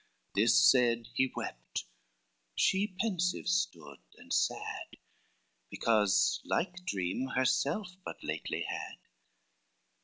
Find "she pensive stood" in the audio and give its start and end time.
2.55-3.99